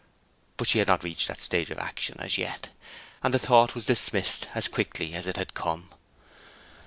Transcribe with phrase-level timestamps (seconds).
[0.57, 2.69] But she had not reached that stage of action as yet,
[3.21, 5.91] and the thought was dismissed as quickly as it had come.